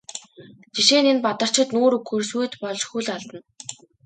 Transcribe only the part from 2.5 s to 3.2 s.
болж хөл